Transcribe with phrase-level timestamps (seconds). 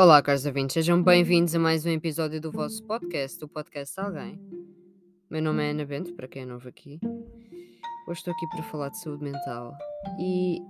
[0.00, 4.40] Olá, caros ouvintes, sejam bem-vindos a mais um episódio do vosso podcast, o podcast Alguém.
[5.28, 7.00] Meu nome é Ana Bento, para quem é novo aqui.
[8.06, 9.76] Hoje estou aqui para falar de saúde mental
[10.16, 10.60] e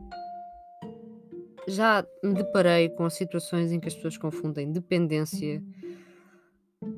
[1.68, 5.62] já me deparei com situações em que as pessoas confundem dependência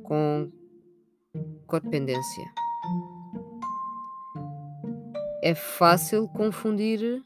[0.05, 0.53] com
[1.67, 2.45] codependência.
[5.43, 7.25] É fácil confundir,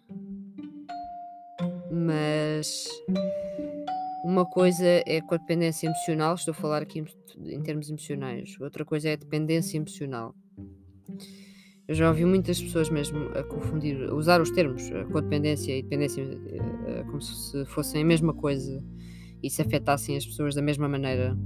[1.91, 2.89] mas
[4.34, 7.04] uma coisa é a dependência emocional, estou a falar aqui
[7.38, 10.34] em termos emocionais, outra coisa é a dependência emocional.
[11.86, 16.22] Eu já ouvi muitas pessoas mesmo a confundir, a usar os termos codependência e dependência
[16.22, 18.82] eh, eh, como se fossem a mesma coisa
[19.40, 21.38] e se afetassem as pessoas da mesma maneira,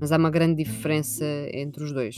[0.00, 2.16] mas há uma grande diferença entre os dois.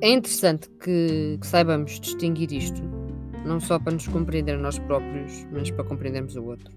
[0.00, 2.82] É interessante que, que saibamos distinguir isto,
[3.44, 6.72] não só para nos compreender nós próprios, mas para compreendermos o outro.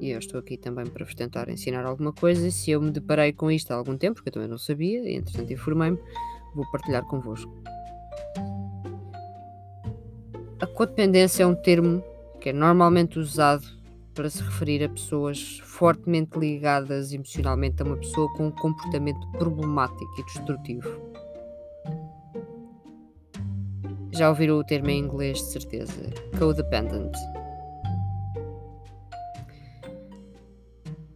[0.00, 2.50] E eu estou aqui também para vos tentar ensinar alguma coisa.
[2.50, 5.16] Se eu me deparei com isto há algum tempo, porque eu também não sabia, e
[5.16, 5.98] entretanto informei-me,
[6.54, 7.52] vou partilhar convosco.
[10.58, 12.02] A codependência é um termo
[12.40, 13.66] que é normalmente usado
[14.14, 20.20] para se referir a pessoas fortemente ligadas emocionalmente a uma pessoa com um comportamento problemático
[20.20, 21.09] e destrutivo.
[24.12, 26.10] Já ouviram o termo em inglês de certeza?
[26.38, 27.12] Codependent.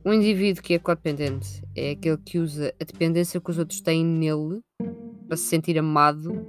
[0.04, 4.04] Um indivíduo que é codependente é aquele que usa a dependência que os outros têm
[4.04, 4.60] nele
[5.26, 6.46] para se sentir amado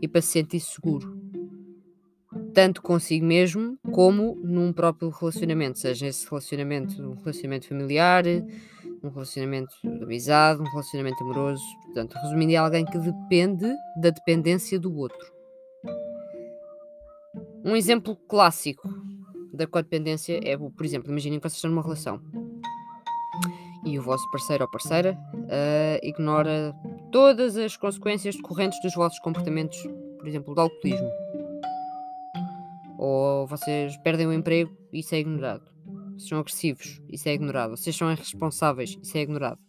[0.00, 1.18] e para se sentir seguro.
[2.54, 8.24] Tanto consigo mesmo como num próprio relacionamento, seja esse relacionamento um relacionamento familiar,
[9.02, 11.62] um relacionamento de amizade, um relacionamento amoroso.
[11.84, 13.66] Portanto, resumindo, é alguém que depende
[14.00, 15.37] da dependência do outro.
[17.64, 18.88] Um exemplo clássico
[19.52, 22.20] da codependência é, por exemplo, imaginem que vocês estão numa relação
[23.84, 26.74] e o vosso parceiro ou parceira uh, ignora
[27.10, 29.78] todas as consequências decorrentes dos vossos comportamentos,
[30.18, 31.10] por exemplo, do alcoolismo.
[32.98, 35.62] Ou vocês perdem o emprego isso é ignorado.
[36.12, 37.76] Vocês são agressivos, isso é ignorado.
[37.76, 39.60] Vocês são irresponsáveis, isso é ignorado.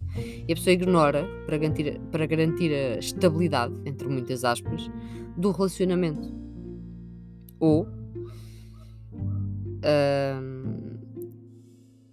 [0.48, 4.90] E a pessoa ignora para garantir, para garantir a estabilidade, entre muitas aspas,
[5.38, 6.34] do relacionamento
[7.60, 7.88] ou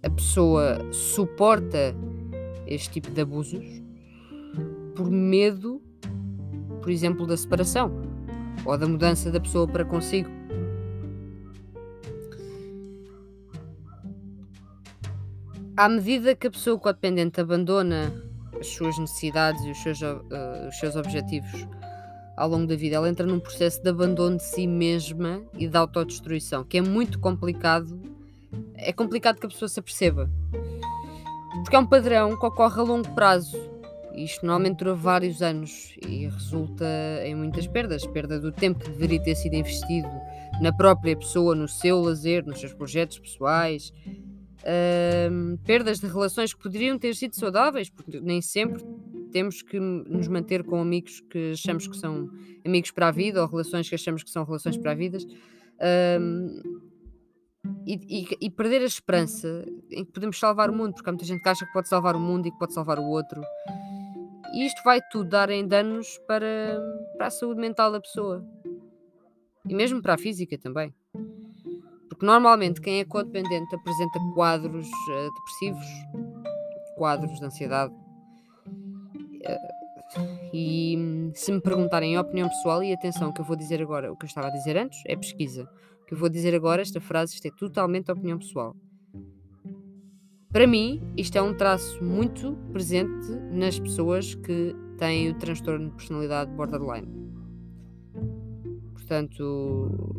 [0.03, 1.95] a pessoa suporta
[2.65, 3.65] este tipo de abusos
[4.95, 5.81] por medo,
[6.81, 7.91] por exemplo, da separação
[8.65, 10.29] ou da mudança da pessoa para consigo.
[15.75, 18.11] À medida que a pessoa codependente abandona
[18.59, 21.67] as suas necessidades e os seus, uh, os seus objetivos
[22.37, 22.95] ao longo da vida.
[22.95, 27.19] Ela entra num processo de abandono de si mesma e de autodestruição, que é muito
[27.19, 27.99] complicado.
[28.75, 30.29] É complicado que a pessoa se aperceba.
[31.63, 33.57] Porque é um padrão que ocorre a longo prazo.
[34.13, 36.85] Isto normalmente dura vários anos e resulta
[37.25, 38.05] em muitas perdas.
[38.05, 40.09] Perda do tempo que deveria ter sido investido
[40.61, 43.91] na própria pessoa, no seu lazer, nos seus projetos pessoais.
[44.59, 48.83] Uh, perdas de relações que poderiam ter sido saudáveis, porque nem sempre
[49.37, 52.27] temos que nos manter com amigos que achamos que são
[52.65, 55.19] amigos para a vida ou relações que achamos que são relações para a vida.
[56.19, 56.59] Um,
[57.85, 61.25] e, e, e, perder a esperança em que podemos salvar o mundo, porque há muita
[61.25, 63.39] gente que acha que pode salvar o mundo e que pode salvar o outro.
[64.55, 66.81] E isto vai tudo dar em danos para,
[67.15, 68.43] para a saúde mental da pessoa.
[69.69, 70.95] E mesmo para a física também.
[72.09, 75.85] Porque normalmente quem é codependente apresenta quadros uh, depressivos,
[76.97, 77.93] quadros de ansiedade,
[80.53, 84.11] e se me perguntarem a opinião pessoal, e atenção, o que eu vou dizer agora,
[84.11, 85.69] o que eu estava a dizer antes, é pesquisa.
[86.01, 88.75] O que eu vou dizer agora, esta frase, isto é totalmente opinião pessoal.
[90.49, 95.95] Para mim, isto é um traço muito presente nas pessoas que têm o transtorno de
[95.95, 97.07] personalidade borderline.
[98.93, 100.17] Portanto,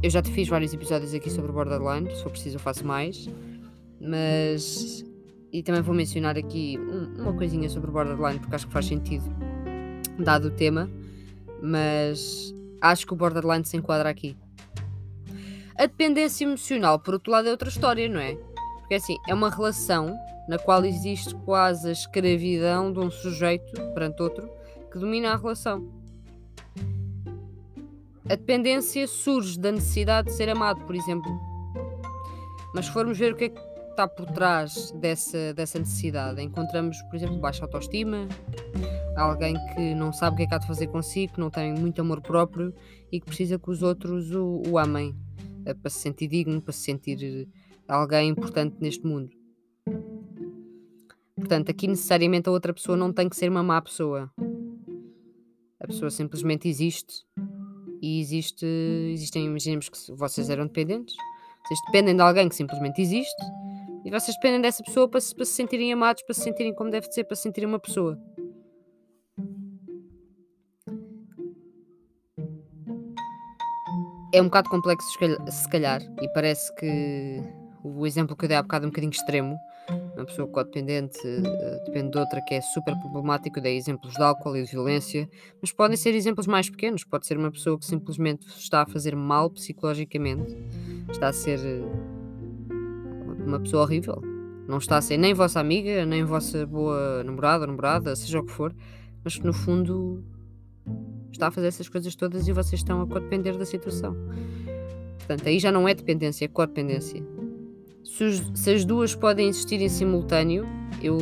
[0.00, 3.28] eu já te fiz vários episódios aqui sobre borderline, se for preciso eu faço mais,
[4.00, 5.04] mas
[5.52, 8.86] e também vou mencionar aqui um, uma coisinha sobre o borderline, porque acho que faz
[8.86, 9.24] sentido,
[10.18, 10.90] dado o tema,
[11.62, 14.36] mas acho que o borderline se enquadra aqui.
[15.76, 18.34] A dependência emocional, por outro lado, é outra história, não é?
[18.80, 20.16] Porque assim, é uma relação
[20.48, 24.50] na qual existe quase a escravidão de um sujeito perante outro
[24.90, 25.88] que domina a relação.
[28.24, 31.30] A dependência surge da necessidade de ser amado, por exemplo.
[32.74, 33.67] Mas se formos ver o que é que
[33.98, 36.40] está por trás dessa, dessa necessidade?
[36.40, 38.28] Encontramos, por exemplo, baixa autoestima,
[39.16, 41.74] alguém que não sabe o que é que há de fazer consigo, que não tem
[41.74, 42.72] muito amor próprio
[43.10, 45.16] e que precisa que os outros o, o amem.
[45.64, 47.48] é para se sentir digno, para se sentir
[47.88, 49.32] alguém importante neste mundo.
[51.34, 54.30] Portanto, aqui necessariamente a outra pessoa não tem que ser uma má pessoa.
[55.80, 57.26] A pessoa simplesmente existe
[58.00, 58.64] e existe,
[59.12, 61.16] existem, imaginemos que vocês eram dependentes,
[61.66, 63.42] vocês dependem de alguém que simplesmente existe
[64.08, 66.90] e vocês dependem dessa pessoa para se, para se sentirem amados, para se sentirem como
[66.90, 68.18] deve ser, para se sentirem uma pessoa.
[74.32, 75.06] É um bocado complexo,
[75.50, 77.42] se calhar, e parece que
[77.84, 79.58] o exemplo que eu dei há bocado é um bocadinho extremo.
[80.16, 83.58] Uma pessoa codependente uh, depende de outra que é super problemático.
[83.58, 85.28] Eu dei exemplos de álcool e de violência,
[85.60, 87.04] mas podem ser exemplos mais pequenos.
[87.04, 90.56] Pode ser uma pessoa que simplesmente está a fazer mal psicologicamente,
[91.10, 92.17] está a ser uh,
[93.48, 94.22] uma pessoa horrível.
[94.68, 98.52] Não está a ser nem vossa amiga, nem vossa boa namorada, namorada, seja o que
[98.52, 98.74] for,
[99.24, 100.22] mas que no fundo
[101.32, 104.14] está a fazer essas coisas todas e vocês estão a codepender da situação.
[105.18, 107.22] Portanto, aí já não é dependência, é codependência.
[108.04, 110.66] Se, os, se as duas podem existir em simultâneo,
[111.02, 111.18] eu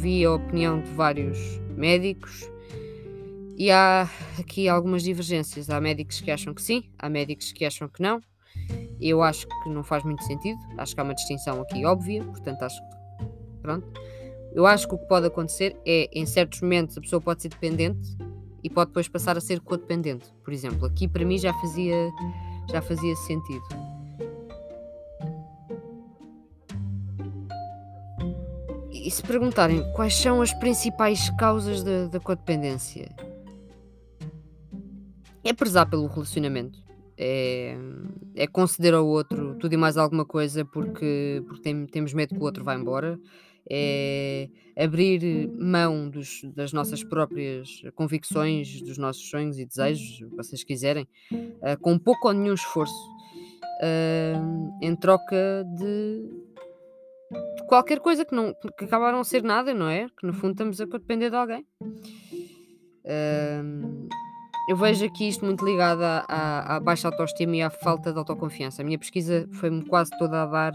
[0.00, 1.38] vi a opinião de vários
[1.76, 2.50] médicos
[3.56, 5.68] e há aqui algumas divergências.
[5.68, 8.20] Há médicos que acham que sim, há médicos que acham que não.
[9.00, 10.58] Eu acho que não faz muito sentido.
[10.76, 12.96] Acho que há uma distinção aqui óbvia, portanto acho que
[13.62, 13.86] pronto.
[14.52, 17.48] Eu acho que o que pode acontecer é, em certos momentos, a pessoa pode ser
[17.48, 18.16] dependente
[18.62, 20.32] e pode depois passar a ser codependente.
[20.44, 22.10] Por exemplo, aqui para mim já fazia,
[22.68, 23.64] já fazia sentido.
[28.90, 33.14] E se perguntarem quais são as principais causas da, da codependência,
[35.42, 36.89] é prezar pelo relacionamento.
[37.22, 37.76] É,
[38.34, 42.40] é conceder ao outro tudo e mais alguma coisa porque, porque tem, temos medo que
[42.40, 43.20] o outro vá embora.
[43.68, 44.48] É
[44.82, 50.64] abrir mão dos, das nossas próprias convicções, dos nossos sonhos e desejos, o que vocês
[50.64, 52.94] quiserem, uh, com pouco ou nenhum esforço,
[53.82, 56.24] uh, em troca de
[57.68, 60.08] qualquer coisa que, não, que acabaram a ser nada, não é?
[60.18, 61.66] Que no fundo estamos a depender de alguém.
[63.04, 64.08] Uh,
[64.68, 68.82] eu vejo aqui isto muito ligado à, à, baixa autoestima e à falta de autoconfiança.
[68.82, 70.72] A minha pesquisa foi-me quase toda a dar,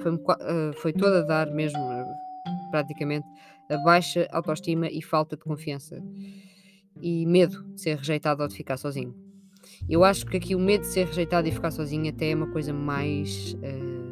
[0.00, 1.80] foi, uh, foi toda a dar mesmo,
[2.70, 3.26] praticamente,
[3.68, 6.02] a baixa autoestima e falta de confiança.
[7.00, 9.14] E medo de ser rejeitado ou de ficar sozinho.
[9.88, 12.46] Eu acho que aqui o medo de ser rejeitado e ficar sozinho até é uma
[12.46, 13.54] coisa mais.
[13.54, 14.04] Uh,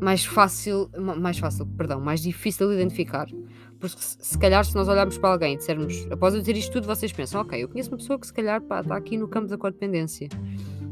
[0.00, 3.28] mais fácil, mais fácil, perdão, mais difícil de identificar.
[3.80, 6.86] Porque se, calhar se nós olharmos para alguém e dissermos, após eu dizer isto tudo,
[6.86, 9.48] vocês pensam, ok, eu conheço uma pessoa que se calhar pá, está aqui no campo
[9.48, 10.28] da codependência.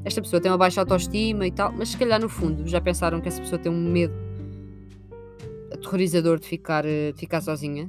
[0.04, 3.20] Esta pessoa tem uma baixa autoestima e tal, mas se calhar no fundo já pensaram
[3.20, 4.14] que essa pessoa tem um medo
[5.70, 7.88] aterrorizador de ficar, eh, de ficar sozinha,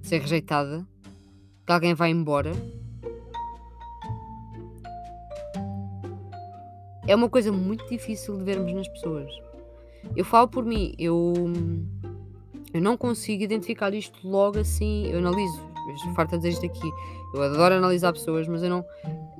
[0.00, 0.84] de ser rejeitada,
[1.64, 2.50] que alguém vai embora.
[7.06, 9.30] É uma coisa muito difícil de vermos nas pessoas.
[10.16, 11.32] Eu falo por mim, eu,
[12.72, 15.06] eu não consigo identificar isto logo assim.
[15.06, 15.60] Eu analiso,
[16.06, 16.90] eu farto a dizer isto aqui.
[17.34, 18.84] Eu adoro analisar pessoas, mas eu não,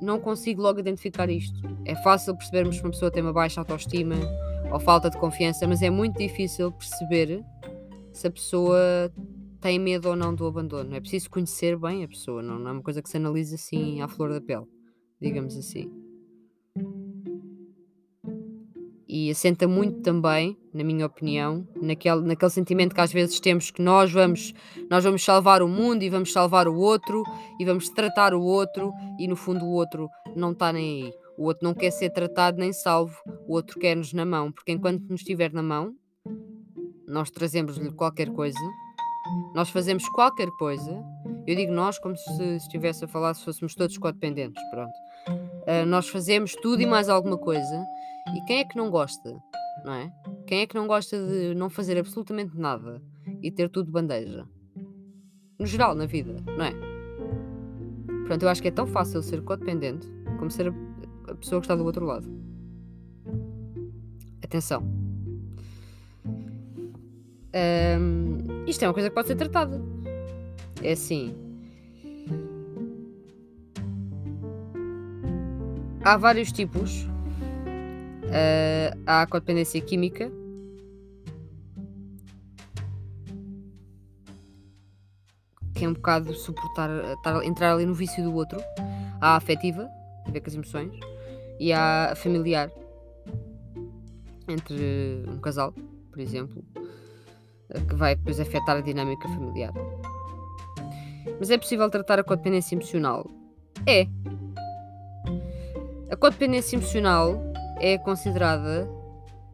[0.01, 1.59] não consigo logo identificar isto.
[1.85, 4.15] É fácil percebermos que uma pessoa tem uma baixa autoestima
[4.71, 7.43] ou falta de confiança, mas é muito difícil perceber
[8.11, 9.11] se a pessoa
[9.61, 10.95] tem medo ou não do abandono.
[10.95, 14.01] É preciso conhecer bem a pessoa, não, não é uma coisa que se analisa assim
[14.01, 14.65] à flor da pele,
[15.21, 16.02] digamos assim
[19.15, 23.79] e assenta muito também, na minha opinião, naquele, naquele sentimento que às vezes temos que
[23.79, 24.55] nós vamos,
[24.89, 27.21] nós vamos salvar o mundo e vamos salvar o outro
[27.59, 31.13] e vamos tratar o outro e no fundo o outro não está nem aí.
[31.37, 33.15] O outro não quer ser tratado nem salvo,
[33.47, 35.93] o outro quer-nos na mão, porque enquanto nos estiver na mão,
[37.07, 38.57] nós trazemos-lhe qualquer coisa,
[39.53, 41.03] nós fazemos qualquer coisa.
[41.45, 45.02] Eu digo nós como se estivesse a falar se fôssemos todos codependentes, pronto.
[45.63, 47.85] Uh, nós fazemos tudo e mais alguma coisa
[48.35, 49.41] e quem é que não gosta,
[49.83, 50.11] não é?
[50.45, 53.01] Quem é que não gosta de não fazer absolutamente nada
[53.41, 54.45] e ter tudo de bandeja?
[55.59, 56.73] No geral, na vida, não é?
[58.21, 60.73] Portanto, eu acho que é tão fácil ser codependente como ser
[61.27, 62.27] a pessoa que está do outro lado.
[64.43, 64.83] Atenção.
[67.55, 69.81] Um, isto é uma coisa que pode ser tratada.
[70.81, 71.35] É assim.
[76.03, 80.29] Há vários tipos uh, à codependência química.
[85.73, 88.59] Que é um bocado suportar, estar, entrar ali no vício do outro.
[89.21, 89.89] Há a afetiva,
[90.27, 90.93] a ver com as emoções,
[91.57, 92.69] e há a familiar,
[94.49, 95.73] entre um casal,
[96.11, 96.61] por exemplo,
[97.87, 99.71] que vai depois afetar a dinâmica familiar.
[101.39, 103.25] Mas é possível tratar a codependência emocional?
[103.87, 104.05] É.
[106.13, 107.41] A codependência emocional
[107.81, 108.87] é considerada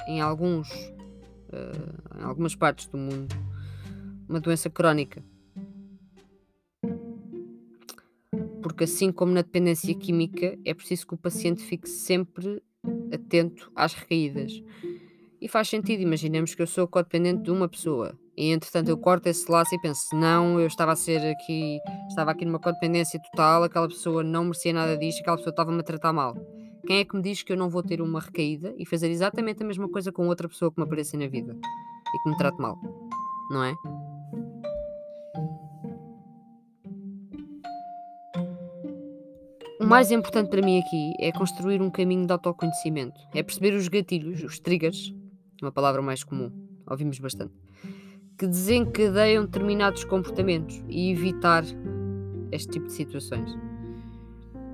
[0.05, 3.33] em alguns uh, em algumas partes do mundo
[4.27, 5.23] uma doença crónica.
[8.61, 12.61] Porque assim como na dependência química, é preciso que o paciente fique sempre
[13.13, 14.61] atento às recaídas.
[15.39, 19.27] E faz sentido, imaginemos que eu sou codependente de uma pessoa e entretanto eu corto
[19.27, 21.77] esse laço e penso, não, eu estava a ser aqui,
[22.07, 25.83] estava aqui numa codependência total, aquela pessoa não merecia nada disto, aquela pessoa estava-me a
[25.83, 26.37] tratar mal.
[26.87, 29.61] Quem é que me diz que eu não vou ter uma recaída e fazer exatamente
[29.61, 32.61] a mesma coisa com outra pessoa que me apareça na vida e que me trate
[32.61, 32.77] mal?
[33.51, 33.73] Não é?
[39.81, 43.19] O mais importante para mim aqui é construir um caminho de autoconhecimento.
[43.35, 45.13] É perceber os gatilhos, os triggers,
[45.61, 46.49] uma palavra mais comum,
[46.89, 47.53] ouvimos bastante,
[48.39, 51.65] que desencadeiam determinados comportamentos e evitar
[52.53, 53.53] este tipo de situações.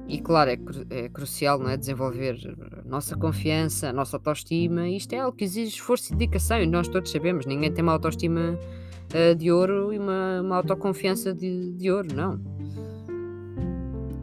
[0.07, 1.75] E claro, é, cru é crucial não é?
[1.75, 2.37] desenvolver
[2.85, 4.87] a nossa confiança, a nossa autoestima.
[4.87, 7.47] Isto é algo que exige esforço e dedicação, e nós todos sabemos.
[7.47, 12.39] Ninguém tem uma autoestima uh, de ouro e uma, uma autoconfiança de, de ouro, não.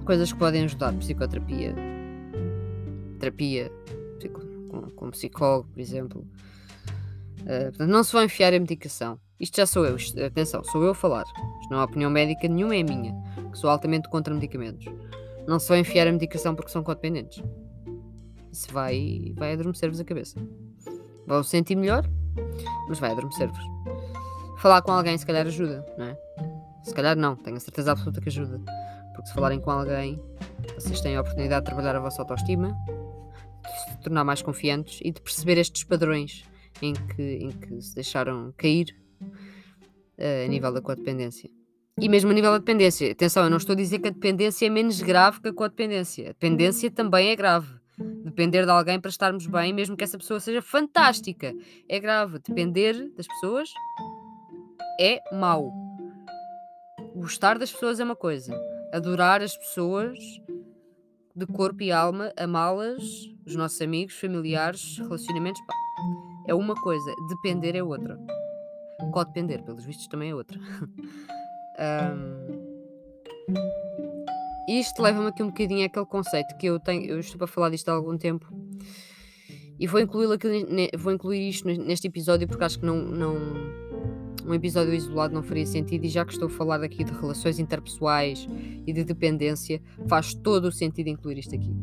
[0.05, 1.75] Coisas que podem ajudar, psicoterapia,
[3.19, 3.73] terapia
[4.69, 6.25] com, com psicólogo, por exemplo.
[7.41, 9.19] Uh, portanto, não se vão enfiar a medicação.
[9.43, 11.25] Isto já sou eu, atenção, sou eu a falar.
[11.61, 13.13] Isto não é opinião médica nenhuma, é minha,
[13.51, 14.87] que sou altamente contra medicamentos.
[15.49, 17.43] Não vai enfiar a medicação porque são codependentes.
[18.53, 20.37] Isso vai, vai adormecer-vos a cabeça.
[21.27, 22.09] Vão sentir melhor,
[22.89, 23.59] mas vai adormecer-vos.
[24.59, 26.17] Falar com alguém se calhar ajuda, não é?
[26.85, 28.61] Se calhar não, tenho a certeza absoluta que ajuda.
[29.13, 30.23] Porque se falarem com alguém,
[30.77, 32.77] vocês têm a oportunidade de trabalhar a vossa autoestima,
[33.65, 36.45] de se tornar mais confiantes e de perceber estes padrões
[36.81, 39.02] em que, em que se deixaram cair
[40.19, 41.51] a nível da codependência.
[42.01, 43.13] E mesmo a nível da dependência.
[43.13, 46.25] Atenção, eu não estou a dizer que a dependência é menos grave que a codependência.
[46.25, 47.69] A dependência também é grave.
[48.25, 51.55] Depender de alguém para estarmos bem, mesmo que essa pessoa seja fantástica,
[51.89, 52.39] é grave.
[52.39, 53.69] Depender das pessoas
[54.99, 55.71] é mau.
[57.15, 58.59] Gostar das pessoas é uma coisa.
[58.93, 60.19] Adorar as pessoas
[61.37, 63.03] de corpo e alma, amá-las,
[63.47, 65.75] os nossos amigos, familiares, relacionamentos, pá,
[66.49, 67.15] é uma coisa.
[67.29, 68.19] Depender é outra.
[69.11, 70.59] Codepender, pelos vistos, também é outra.
[71.73, 72.73] Um,
[74.69, 77.89] isto leva-me aqui um bocadinho àquele conceito que eu tenho, eu estou a falar disto
[77.89, 78.47] há algum tempo
[79.79, 80.67] e vou incluir, aqui,
[80.97, 83.37] vou incluir isto neste episódio porque acho que não, não
[84.47, 87.59] um episódio isolado não faria sentido e já que estou a falar aqui de relações
[87.59, 88.47] interpessoais
[88.87, 91.75] e de dependência, faz todo o sentido incluir isto aqui.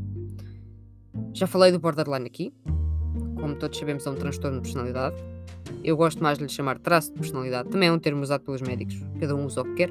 [1.33, 2.53] Já falei do borderline aqui,
[3.35, 5.17] como todos sabemos é um transtorno de personalidade
[5.83, 7.69] eu gosto mais de lhe chamar traço de personalidade.
[7.69, 8.95] Também é um termo usado pelos médicos.
[9.19, 9.89] Cada um usa o que quer.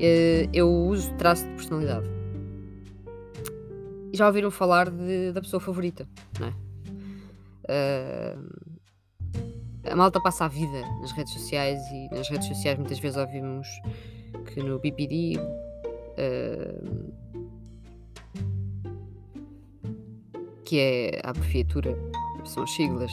[0.00, 2.06] Eh, eu uso traço de personalidade.
[4.12, 6.08] Já ouviram falar de, da pessoa favorita,
[6.40, 6.54] não é?
[7.70, 8.68] Uh,
[9.90, 13.68] a malta passa a vida nas redes sociais e nas redes sociais muitas vezes ouvimos
[14.46, 15.40] que no BPD uh,
[16.16, 17.08] eh,
[20.64, 21.96] que é a abreviatura,
[22.44, 23.12] são as siglas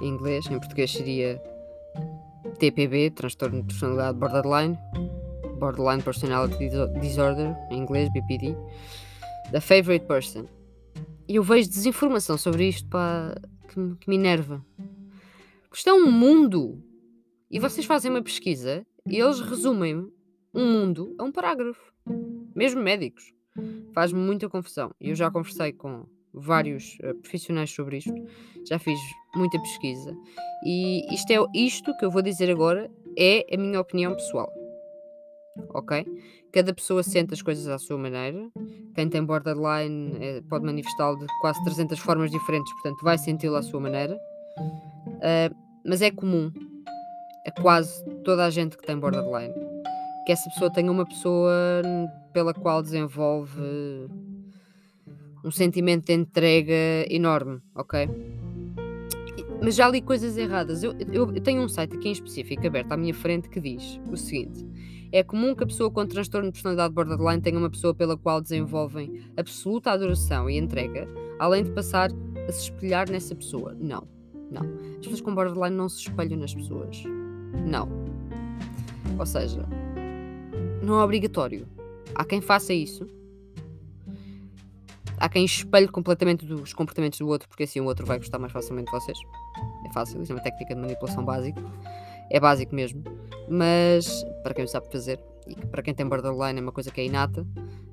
[0.00, 1.40] em inglês, em português seria
[2.58, 4.78] TPB, transtorno de personalidade borderline,
[5.58, 8.56] borderline personality disorder, em inglês BPD,
[9.50, 10.46] the favorite person.
[11.28, 13.34] E eu vejo desinformação sobre isto pá,
[13.68, 14.64] que, que me enerva.
[15.62, 16.82] Porque isto é um mundo.
[17.50, 20.10] E vocês fazem uma pesquisa e eles resumem
[20.54, 21.92] um mundo a um parágrafo.
[22.54, 23.32] Mesmo médicos.
[23.92, 24.90] Faz-me muita confusão.
[25.00, 28.14] E eu já conversei com vários uh, profissionais sobre isto,
[28.66, 28.98] já fiz
[29.34, 30.16] muita pesquisa
[30.64, 34.50] e isto é isto que eu vou dizer agora é a minha opinião pessoal.
[35.70, 36.06] Ok?
[36.52, 38.48] Cada pessoa sente as coisas à sua maneira.
[38.94, 43.62] Quem tem borderline é, pode manifestá-lo de quase 300 formas diferentes, portanto, vai senti-lo à
[43.62, 44.16] sua maneira.
[44.56, 45.54] Uh,
[45.84, 46.52] mas é comum
[47.46, 49.54] a quase toda a gente que tem borderline
[50.28, 51.82] que essa pessoa tenha uma pessoa
[52.34, 53.62] pela qual desenvolve
[55.48, 56.74] um sentimento de entrega
[57.08, 58.06] enorme, ok?
[59.62, 60.82] Mas já li coisas erradas.
[60.82, 63.98] Eu, eu, eu, tenho um site aqui em específico aberto à minha frente que diz
[64.12, 64.64] o seguinte:
[65.10, 68.42] é comum que a pessoa com transtorno de personalidade borderline tenha uma pessoa pela qual
[68.42, 72.10] desenvolvem absoluta adoração e entrega, além de passar
[72.46, 73.74] a se espelhar nessa pessoa.
[73.80, 74.06] Não,
[74.50, 74.62] não.
[74.90, 77.02] As pessoas com borderline não se espelham nas pessoas.
[77.66, 77.88] Não.
[79.18, 79.66] Ou seja,
[80.82, 81.66] não é obrigatório.
[82.14, 83.06] Há quem faça isso,
[85.20, 88.52] há quem espelhe completamente os comportamentos do outro, porque assim o outro vai gostar mais
[88.52, 89.18] facilmente de vocês.
[89.86, 91.62] É fácil, isso é uma técnica de manipulação básica.
[92.30, 93.02] É básico mesmo.
[93.48, 97.04] Mas, para quem sabe fazer, e para quem tem borderline é uma coisa que é
[97.04, 97.46] inata,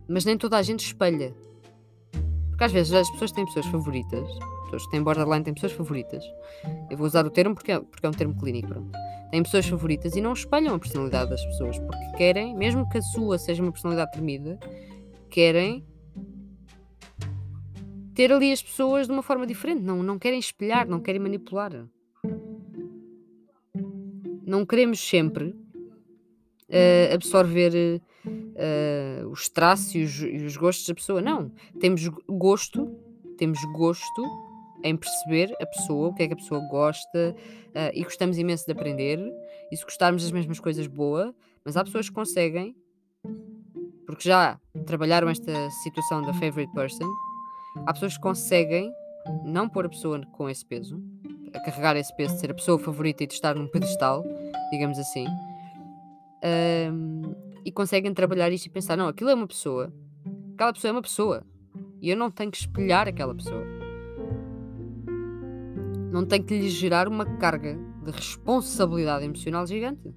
[0.08, 1.34] mas nem toda a gente espelha.
[2.50, 4.28] Porque às vezes as pessoas têm pessoas favoritas,
[4.66, 6.24] pessoas que têm borderline têm pessoas favoritas.
[6.90, 8.92] Eu vou usar o termo porque é, porque é um termo clínico, pronto.
[9.32, 13.02] Têm pessoas favoritas e não espelham a personalidade das pessoas, porque querem, mesmo que a
[13.02, 14.60] sua seja uma personalidade tremida,
[15.30, 15.86] querem
[18.16, 19.82] ter ali as pessoas de uma forma diferente.
[19.82, 21.86] Não, não querem espelhar, não querem manipular.
[24.48, 31.22] Não queremos sempre uh, absorver uh, os traços e os, e os gostos da pessoa.
[31.22, 31.52] Não.
[31.80, 32.88] Temos gosto,
[33.38, 34.24] temos gosto
[34.84, 38.66] em perceber a pessoa, o que é que a pessoa gosta uh, e gostamos imenso
[38.66, 39.20] de aprender.
[39.72, 41.36] E se gostarmos das mesmas coisas, boa.
[41.66, 42.76] Mas há pessoas que conseguem,
[44.06, 45.52] porque já trabalharam esta
[45.84, 47.10] situação da favorite person,
[47.86, 48.92] Há pessoas que conseguem
[49.44, 51.02] não pôr a pessoa com esse peso,
[51.54, 54.24] a carregar esse peso de ser a pessoa favorita e de estar num pedestal,
[54.72, 55.26] digamos assim,
[56.92, 57.22] um,
[57.64, 59.92] e conseguem trabalhar isto e pensar: não, aquilo é uma pessoa,
[60.54, 61.44] aquela pessoa é uma pessoa,
[62.02, 63.64] e eu não tenho que espelhar aquela pessoa.
[66.12, 70.14] Não tenho que lhe gerar uma carga de responsabilidade emocional gigante.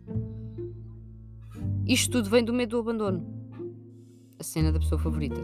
[1.85, 3.27] Isto tudo vem do medo do abandono.
[4.39, 5.41] A cena da pessoa favorita.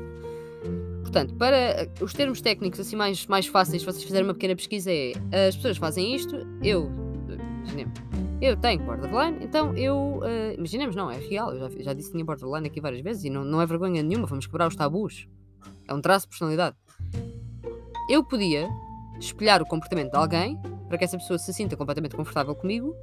[1.02, 4.56] Portanto, para eh, os termos técnicos assim mais, mais fáceis, se vocês fizerem uma pequena
[4.56, 5.12] pesquisa, é
[5.48, 6.90] as pessoas fazem isto, eu,
[7.60, 8.00] imaginemos,
[8.40, 12.14] eu tenho borderline, então eu, uh, imaginemos, não, é real, eu já, já disse que
[12.14, 15.28] tinha borderline aqui várias vezes e não, não é vergonha nenhuma, vamos quebrar os tabus.
[15.86, 16.76] É um traço de personalidade.
[18.08, 18.68] Eu podia
[19.18, 22.94] espelhar o comportamento de alguém para que essa pessoa se sinta completamente confortável comigo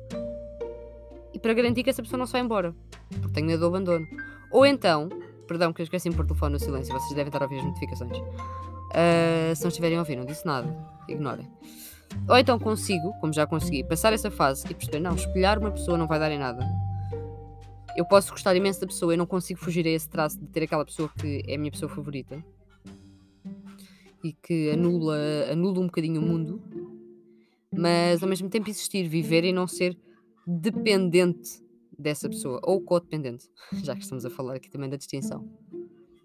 [1.34, 2.76] e para garantir que essa pessoa não se vá embora,
[3.10, 4.06] porque tenho medo do abandono.
[4.52, 5.10] Ou então,
[5.52, 6.94] Perdão, que eu esqueci de pôr o telefone no silêncio.
[6.94, 8.18] Vocês devem estar a ouvir as notificações.
[8.18, 10.74] Uh, se não estiverem a ouvir, não disse nada.
[11.10, 11.46] Ignorem.
[12.26, 15.98] Ou então consigo, como já consegui, passar essa fase e perceber, não, espelhar uma pessoa
[15.98, 16.66] não vai dar em nada.
[17.98, 20.64] Eu posso gostar imenso da pessoa, eu não consigo fugir a esse traço de ter
[20.64, 22.42] aquela pessoa que é a minha pessoa favorita
[24.24, 25.18] e que anula,
[25.52, 26.62] anula um bocadinho o mundo,
[27.76, 29.98] mas ao mesmo tempo existir, viver e não ser
[30.48, 31.62] dependente
[32.02, 33.50] dessa pessoa, ou codependente,
[33.84, 35.48] já que estamos a falar aqui também da distinção.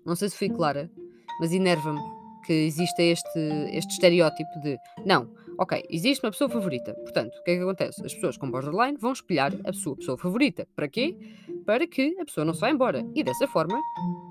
[0.05, 0.91] Não sei se fui clara,
[1.41, 2.01] mas enerva-me
[2.47, 3.39] que exista este,
[3.73, 6.95] este estereótipo de não, ok, existe uma pessoa favorita.
[6.95, 8.05] Portanto, o que é que acontece?
[8.05, 10.67] As pessoas com borderline vão espelhar a sua pessoa favorita.
[10.75, 11.17] Para quê?
[11.65, 13.05] Para que a pessoa não se vá embora.
[13.15, 13.79] E dessa forma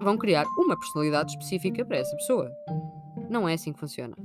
[0.01, 2.49] vão criar uma personalidade específica para essa pessoa.
[3.29, 4.15] Não é assim que funciona.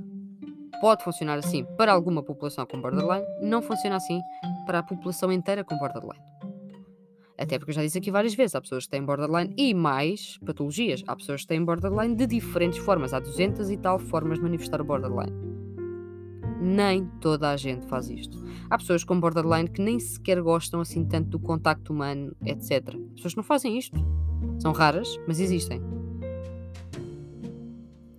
[0.79, 4.19] Pode funcionar assim para alguma população com borderline, não funciona assim
[4.65, 6.23] para a população inteira com borderline.
[7.41, 10.37] Até porque eu já disse aqui várias vezes: há pessoas que têm borderline e mais
[10.45, 11.03] patologias.
[11.07, 13.13] Há pessoas que têm borderline de diferentes formas.
[13.13, 15.33] Há 200 e tal formas de manifestar o borderline.
[16.61, 18.37] Nem toda a gente faz isto.
[18.69, 22.95] Há pessoas com borderline que nem sequer gostam assim tanto do contacto humano, etc.
[23.15, 23.99] Pessoas que não fazem isto.
[24.59, 25.81] São raras, mas existem.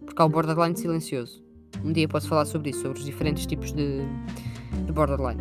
[0.05, 1.41] Porque há o borderline silencioso.
[1.85, 4.01] Um dia posso falar sobre isso, sobre os diferentes tipos de,
[4.85, 5.41] de borderline.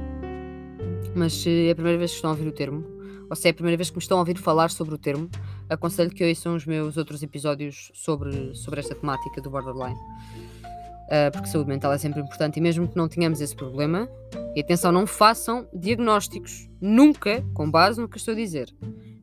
[1.16, 3.01] Mas se é a primeira vez que estão a ouvir o termo,
[3.32, 5.30] ou se é a primeira vez que me estão a ouvir falar sobre o termo,
[5.70, 9.96] aconselho que ouçam os meus outros episódios sobre, sobre esta temática do borderline.
[9.96, 14.10] Uh, porque saúde mental é sempre importante e mesmo que não tenhamos esse problema,
[14.54, 18.70] e atenção, não façam diagnósticos, nunca, com base no que estou a dizer.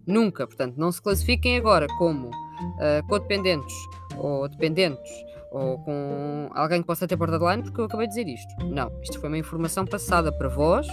[0.07, 3.75] Nunca, portanto, não se classifiquem agora como uh, codependentes
[4.17, 5.13] ou dependentes
[5.51, 8.65] ou com alguém que possa ter borderline, porque eu acabei de dizer isto.
[8.65, 10.87] Não, isto foi uma informação passada para vós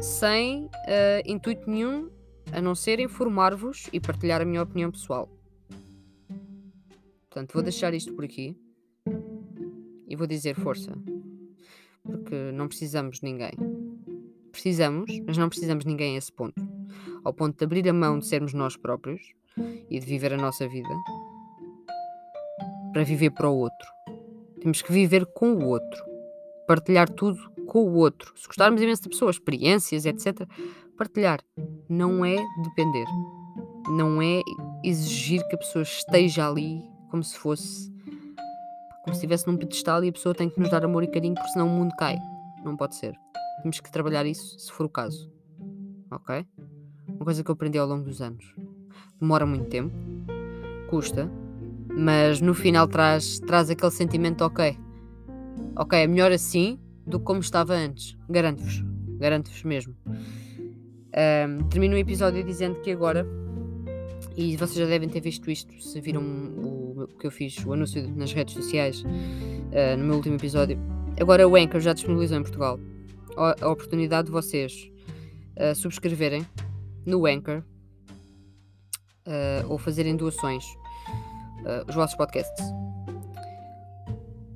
[0.00, 0.70] sem uh,
[1.24, 2.10] intuito nenhum
[2.52, 5.28] a não ser informar-vos e partilhar a minha opinião pessoal.
[7.28, 8.56] Portanto, vou deixar isto por aqui
[10.06, 10.92] e vou dizer força,
[12.04, 13.52] porque não precisamos de ninguém.
[14.52, 16.62] Precisamos, mas não precisamos de ninguém a esse ponto.
[17.24, 19.34] Ao ponto de abrir a mão de sermos nós próprios
[19.90, 20.94] e de viver a nossa vida
[22.92, 23.88] para viver para o outro.
[24.60, 26.04] Temos que viver com o outro,
[26.66, 28.32] partilhar tudo com o outro.
[28.36, 30.46] Se gostarmos imenso de pessoas, experiências, etc.,
[30.96, 31.40] partilhar.
[31.88, 33.06] Não é depender.
[33.88, 34.40] Não é
[34.82, 37.92] exigir que a pessoa esteja ali como se fosse.
[39.02, 41.34] como se estivesse num pedestal e a pessoa tem que nos dar amor e carinho,
[41.34, 42.16] porque senão o mundo cai.
[42.64, 43.14] Não pode ser.
[43.62, 45.30] Temos que trabalhar isso se for o caso.
[46.10, 46.46] Ok?
[47.08, 48.54] Uma coisa que eu aprendi ao longo dos anos.
[49.20, 49.94] Demora muito tempo,
[50.88, 51.30] custa,
[51.88, 54.78] mas no final traz, traz aquele sentimento: ok,
[55.76, 58.16] ok, é melhor assim do que como estava antes.
[58.28, 58.84] Garanto-vos.
[59.18, 59.94] Garanto-vos mesmo.
[60.06, 63.26] Um, termino o episódio dizendo que agora,
[64.36, 68.08] e vocês já devem ter visto isto se viram o, que eu fiz, o anúncio
[68.16, 70.78] nas redes sociais uh, no meu último episódio.
[71.20, 72.80] Agora o Anchor já disponibilizou em Portugal
[73.36, 74.90] a, a oportunidade de vocês
[75.56, 76.44] uh, subscreverem
[77.06, 77.62] no Anchor
[79.26, 80.64] uh, ou fazerem doações
[81.88, 82.62] os vossos podcasts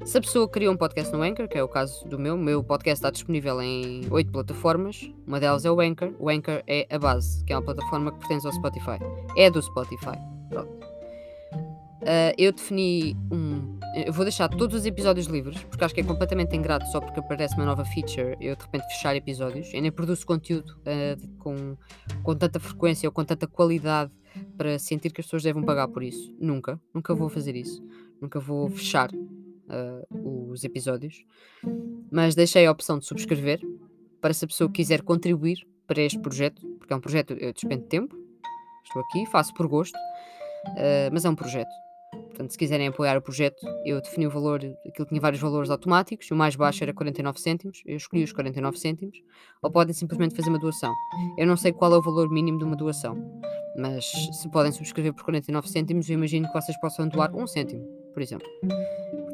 [0.08, 2.38] Se a pessoa criou um podcast no Anchor, que é o caso do meu, o
[2.38, 5.12] meu podcast está disponível em oito plataformas.
[5.26, 6.14] Uma delas é o Anchor.
[6.18, 8.98] O Anchor é a base, que é uma plataforma que pertence ao Spotify.
[9.36, 10.16] É do Spotify.
[10.48, 10.72] Pronto.
[11.52, 13.78] Uh, eu defini um.
[14.06, 17.20] Eu vou deixar todos os episódios livres, porque acho que é completamente ingrato só porque
[17.20, 19.68] aparece uma nova feature eu de repente fechar episódios.
[19.74, 21.76] Eu nem produzo conteúdo uh, com,
[22.22, 24.10] com tanta frequência ou com tanta qualidade
[24.56, 26.34] para sentir que as pessoas devem pagar por isso.
[26.40, 26.80] Nunca.
[26.94, 27.86] Nunca vou fazer isso.
[28.22, 29.10] Nunca vou fechar
[29.68, 31.24] uh, os episódios,
[32.10, 33.60] mas deixei a opção de subscrever
[34.20, 37.84] para se a pessoa quiser contribuir para este projeto, porque é um projeto, eu despendo
[37.84, 38.16] tempo,
[38.84, 41.70] estou aqui, faço por gosto, uh, mas é um projeto.
[42.10, 46.30] Portanto, se quiserem apoiar o projeto, eu defini o valor, aquilo tinha vários valores automáticos,
[46.30, 49.18] o mais baixo era 49 cêntimos, eu escolhi os 49 cêntimos,
[49.62, 50.92] ou podem simplesmente fazer uma doação.
[51.36, 53.16] Eu não sei qual é o valor mínimo de uma doação,
[53.76, 57.84] mas se podem subscrever por 49 cêntimos, eu imagino que vocês possam doar um cêntimo,
[58.14, 58.48] por exemplo.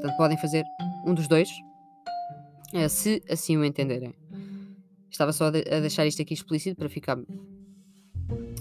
[0.04, 0.66] Portanto, podem fazer
[1.06, 1.48] um dos dois,
[2.74, 4.14] eh, se assim o entenderem.
[5.10, 7.16] Estava só a deixar isto aqui explícito para ficar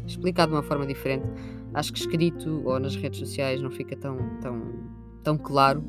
[0.07, 1.25] explicado de uma forma diferente.
[1.73, 4.61] Acho que escrito ou nas redes sociais não fica tão, tão,
[5.21, 5.83] tão claro.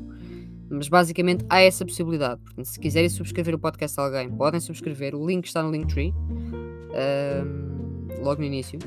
[0.69, 2.41] Mas basicamente há essa possibilidade.
[2.41, 5.15] Portanto, se quiserem subscrever o podcast de alguém, podem subscrever.
[5.15, 6.13] O link está no Linktree,
[7.45, 8.77] um, logo no início.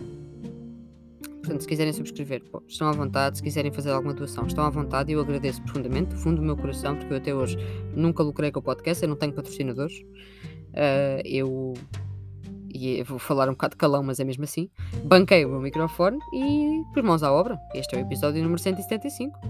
[1.49, 3.39] Portanto, se quiserem subscrever, pô, estão à vontade.
[3.39, 5.11] Se quiserem fazer alguma doação, estão à vontade.
[5.11, 7.57] Eu agradeço profundamente, do fundo do meu coração, porque eu até hoje
[7.95, 9.03] nunca lucrei com o podcast.
[9.03, 9.99] Eu não tenho patrocinadores.
[10.75, 11.73] Uh, eu.
[12.69, 14.69] E vou falar um bocado de calão, mas é mesmo assim.
[15.03, 17.59] Banquei o meu microfone e pus mãos à obra.
[17.75, 19.41] Este é o episódio número 175.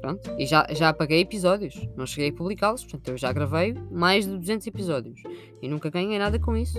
[0.00, 0.34] Pronto.
[0.38, 1.78] E já, já apaguei episódios.
[1.94, 2.84] Não cheguei a publicá-los.
[2.84, 5.20] Portanto, eu já gravei mais de 200 episódios.
[5.60, 6.78] E nunca ganhei nada com isso.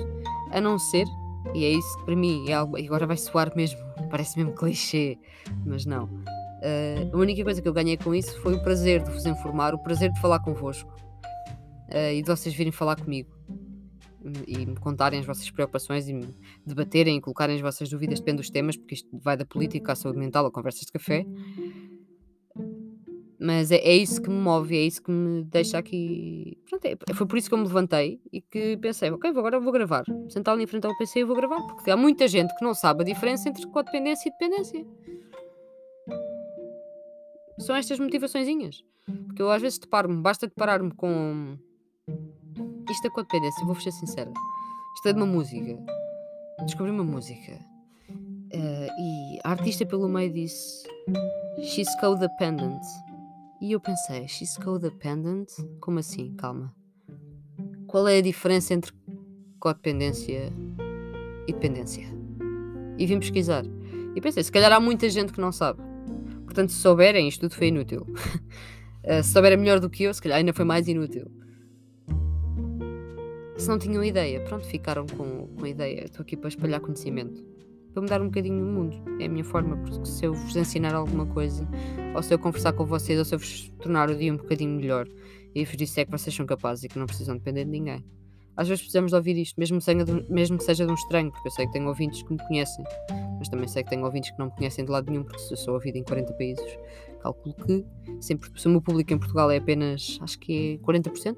[0.50, 1.06] A não ser
[1.54, 2.78] e é isso que para mim é algo.
[2.78, 3.80] Agora vai soar mesmo,
[4.12, 5.18] parece mesmo clichê,
[5.66, 6.06] mas não.
[6.06, 9.74] Uh, a única coisa que eu ganhei com isso foi o prazer de vos informar,
[9.74, 10.94] o prazer de falar convosco
[11.90, 13.32] uh, e de vocês virem falar comigo
[14.46, 18.38] e me contarem as vossas preocupações e me debaterem e colocarem as vossas dúvidas, depende
[18.38, 21.26] dos temas, porque isto vai da política à saúde mental a conversas de café.
[23.44, 26.60] Mas é, é, isso que me move, é isso que me deixa aqui.
[26.70, 29.72] Pronto, é, foi por isso que eu me levantei e que pensei, ok, agora vou
[29.72, 30.06] gravar.
[30.30, 32.76] Sentar ali em frente ao PC e vou gravar, porque há muita gente que não
[32.76, 34.86] sabe a diferença entre codependência e dependência.
[37.58, 38.84] São estas motivaçõezinhas.
[39.26, 41.58] Porque eu às vezes deparo-me, basta deparar-me com
[42.92, 44.32] isto é codependência, vou ser sincera.
[44.98, 45.80] Isto é de uma música.
[46.64, 47.54] Descobri uma música.
[48.54, 50.84] Uh, e a artista pelo meio disse
[51.64, 52.82] She's codependent.
[53.62, 55.48] E eu pensei, she's codependent?
[55.80, 56.34] Como assim?
[56.36, 56.76] Calma.
[57.86, 58.92] Qual é a diferença entre
[59.60, 60.52] codependência
[61.48, 62.08] e dependência?
[62.98, 63.64] E vim pesquisar.
[64.16, 65.80] E pensei, se calhar há muita gente que não sabe.
[66.44, 68.02] Portanto, se souberem, isto tudo foi inútil.
[68.02, 71.30] uh, se souberem melhor do que eu, se calhar ainda foi mais inútil.
[73.58, 76.06] Se não tinham ideia, pronto, ficaram com, com ideia.
[76.06, 77.51] Estou aqui para espalhar conhecimento
[77.94, 78.98] para mudar um bocadinho o mundo.
[79.20, 81.68] É a minha forma, porque se eu vos ensinar alguma coisa,
[82.16, 84.76] ou se eu conversar com vocês, ou se eu vos tornar o dia um bocadinho
[84.76, 85.08] melhor,
[85.54, 88.04] e vos disser que vocês são capazes e que não precisam depender de ninguém.
[88.56, 89.80] Às vezes precisamos de ouvir isto, mesmo,
[90.30, 92.84] mesmo que seja de um estranho, porque eu sei que tenho ouvintes que me conhecem,
[93.40, 95.58] mas também sei que tenho ouvintes que não me conhecem de lado nenhum, porque eu
[95.58, 96.78] sou ouvido em 40 países,
[97.22, 97.86] calculo que
[98.20, 101.38] sempre, se o meu público em Portugal é apenas, acho que é 40%, uh,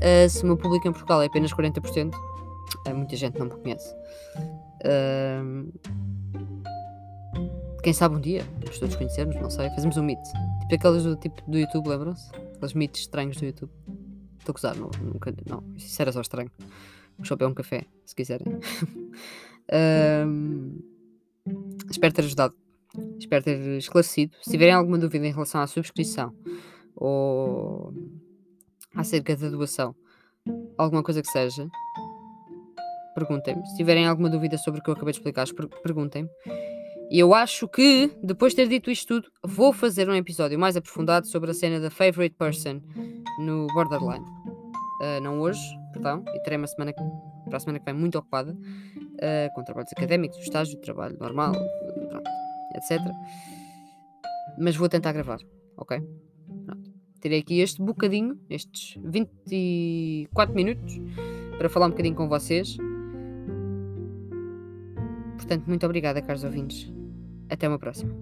[0.00, 3.52] ah, se o meu público em Portugal é apenas 40%, uh, muita gente não me
[3.52, 3.94] conhece.
[7.82, 10.18] Quem sabe um dia, vamos todos conhecermos, não sei, fazemos um meet.
[10.68, 12.30] Tipo aqueles do tipo do YouTube, lembram-se?
[12.56, 13.70] Aqueles meets estranhos do YouTube.
[14.38, 16.50] Estou a gozar, não, nunca, não, isso era só estranho.
[17.16, 18.46] Vou só beber um café, se quiserem.
[21.90, 22.54] espero ter ajudado.
[23.18, 24.36] Espero ter esclarecido.
[24.42, 26.34] Se tiverem alguma dúvida em relação à subscrição
[26.94, 27.92] ou
[28.94, 29.94] acerca da doação,
[30.76, 31.68] alguma coisa que seja,
[33.18, 33.66] perguntem-me.
[33.66, 35.46] Se tiverem alguma dúvida sobre o que eu acabei de explicar,
[35.82, 36.28] perguntem-me.
[37.10, 40.76] E eu acho que, depois de ter dito isto tudo, vou fazer um episódio mais
[40.76, 42.80] aprofundado sobre a cena da Favorite Person
[43.40, 44.24] no Borderline.
[45.00, 45.60] Uh, não hoje,
[45.92, 49.90] perdão, e terei uma semana para a semana que vem muito ocupada uh, com trabalhos
[49.96, 51.52] académicos, estágio, trabalho normal,
[52.08, 52.30] pronto,
[52.74, 53.00] etc.
[54.58, 55.38] Mas vou tentar gravar,
[55.78, 55.98] ok?
[56.66, 56.90] Pronto.
[57.20, 61.00] Terei aqui este bocadinho, estes 24 minutos,
[61.56, 62.76] para falar um bocadinho com vocês
[65.38, 66.92] Portanto, muito obrigada, caros ouvintes.
[67.48, 68.12] Até uma próxima.